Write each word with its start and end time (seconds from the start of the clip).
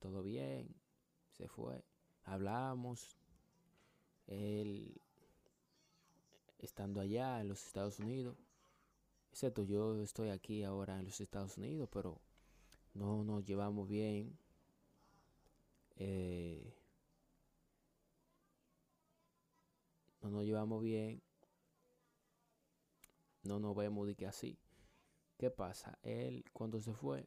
Todo 0.00 0.22
bien. 0.22 0.74
Se 1.30 1.46
fue. 1.48 1.84
Hablamos. 2.24 3.16
Él 4.26 5.00
estando 6.58 7.00
allá 7.00 7.40
en 7.40 7.48
los 7.48 7.64
Estados 7.66 7.98
Unidos. 7.98 8.36
Excepto 9.30 9.62
yo 9.62 10.02
estoy 10.02 10.30
aquí 10.30 10.64
ahora 10.64 10.98
en 10.98 11.04
los 11.06 11.20
Estados 11.20 11.56
Unidos, 11.56 11.88
pero 11.92 12.20
no 12.94 13.24
nos 13.24 13.44
llevamos 13.44 13.88
bien. 13.88 14.36
Eh, 15.96 16.74
no 20.22 20.30
nos 20.30 20.44
llevamos 20.44 20.82
bien. 20.82 21.22
No 23.42 23.58
nos 23.58 23.76
vemos 23.76 24.06
de 24.06 24.14
que 24.14 24.26
así. 24.26 24.58
¿Qué 25.38 25.50
pasa? 25.50 25.98
Él 26.02 26.44
cuando 26.52 26.80
se 26.80 26.92
fue, 26.92 27.26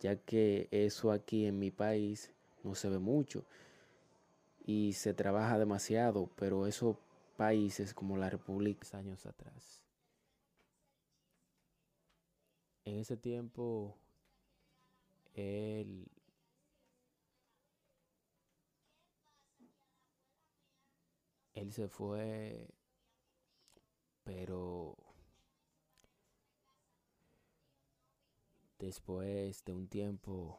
Ya 0.00 0.16
que 0.16 0.68
eso 0.70 1.12
aquí 1.12 1.46
en 1.46 1.58
mi 1.58 1.70
país 1.70 2.30
no 2.64 2.74
se 2.74 2.88
ve 2.88 2.98
mucho 2.98 3.44
y 4.66 4.92
se 4.92 5.14
trabaja 5.14 5.58
demasiado, 5.58 6.28
pero 6.36 6.66
esos 6.66 6.96
países 7.36 7.94
como 7.94 8.16
la 8.16 8.30
República 8.30 8.86
años 8.98 9.26
atrás. 9.26 9.82
En 12.84 12.98
ese 12.98 13.16
tiempo 13.16 13.96
él 15.34 16.06
él 21.54 21.72
se 21.72 21.88
fue 21.88 22.68
pero 24.24 24.96
después 28.88 29.62
de 29.66 29.74
un 29.74 29.86
tiempo 29.86 30.58